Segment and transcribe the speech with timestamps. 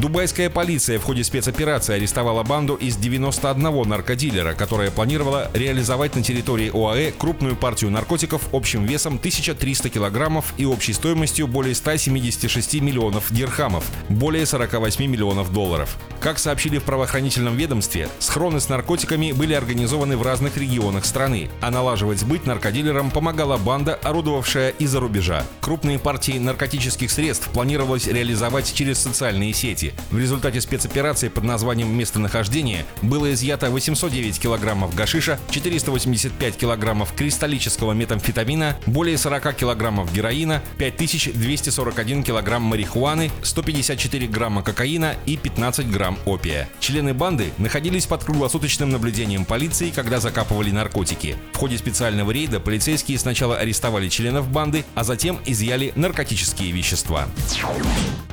[0.00, 6.70] Дубайская полиция в ходе спецоперации арестовала банду из 91 наркодилера, которая планировала реализовать на территории
[6.72, 13.84] ОАЭ крупную партию наркотиков общим весом 1300 килограммов и общей стоимостью более 176 миллионов дирхамов,
[14.08, 15.98] более 48 миллионов долларов.
[16.20, 21.70] Как сообщили в правоохранительном ведомстве, схроны с наркотиками были организованы в разных регионах страны, а
[21.70, 25.44] налаживать сбыт наркодилерам помогала банда, орудовавшая из-за рубежа.
[25.60, 29.89] Крупные партии наркотических средств планировалось реализовать через социальные сети.
[30.10, 38.76] В результате спецоперации под названием «Местонахождение» было изъято 809 килограммов гашиша, 485 килограммов кристаллического метамфетамина,
[38.86, 46.68] более 40 килограммов героина, 5241 килограмм марихуаны, 154 грамма кокаина и 15 грамм опия.
[46.80, 51.36] Члены банды находились под круглосуточным наблюдением полиции, когда закапывали наркотики.
[51.52, 57.28] В ходе специального рейда полицейские сначала арестовали членов банды, а затем изъяли наркотические вещества.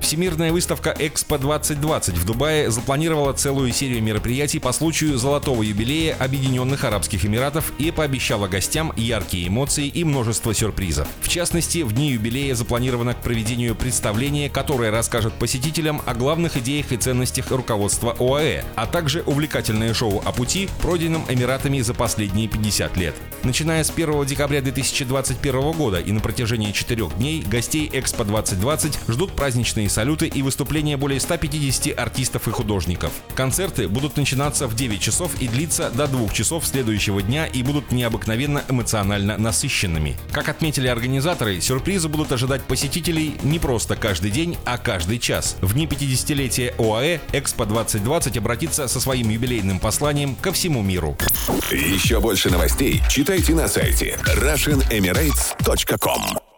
[0.00, 6.84] Всемирная выставка Экспо 2020 в Дубае запланировала целую серию мероприятий по случаю золотого юбилея Объединенных
[6.84, 11.08] Арабских Эмиратов и пообещала гостям яркие эмоции и множество сюрпризов.
[11.20, 16.92] В частности, в дни юбилея запланировано к проведению представление, которое расскажет посетителям о главных идеях
[16.92, 22.96] и ценностях руководства ОАЭ, а также увлекательное шоу о пути, пройденном Эмиратами за последние 50
[22.96, 23.14] лет.
[23.44, 29.32] Начиная с 1 декабря 2021 года и на протяжении четырех дней гостей Экспо 2020 ждут
[29.32, 33.10] праздничные салюты и выступления более 150 артистов и художников.
[33.34, 37.90] Концерты будут начинаться в 9 часов и длиться до 2 часов следующего дня и будут
[37.90, 40.16] необыкновенно эмоционально насыщенными.
[40.30, 45.56] Как отметили организаторы, сюрпризы будут ожидать посетителей не просто каждый день, а каждый час.
[45.60, 51.16] В дни 50-летия ОАЭ Экспо 2020 обратится со своим юбилейным посланием ко всему миру.
[51.72, 53.02] Еще больше новостей
[53.32, 56.51] читайте на сайте RussianEmirates.com